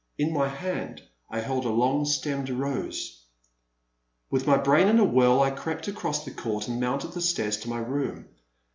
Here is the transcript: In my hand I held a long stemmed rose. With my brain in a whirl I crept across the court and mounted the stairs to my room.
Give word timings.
In 0.17 0.33
my 0.33 0.47
hand 0.47 1.03
I 1.29 1.41
held 1.41 1.63
a 1.63 1.69
long 1.69 2.05
stemmed 2.05 2.49
rose. 2.49 3.21
With 4.31 4.47
my 4.47 4.57
brain 4.57 4.87
in 4.87 4.97
a 4.97 5.03
whirl 5.03 5.43
I 5.43 5.51
crept 5.51 5.87
across 5.87 6.25
the 6.25 6.31
court 6.31 6.67
and 6.67 6.81
mounted 6.81 7.11
the 7.11 7.21
stairs 7.21 7.57
to 7.57 7.69
my 7.69 7.77
room. 7.81 8.25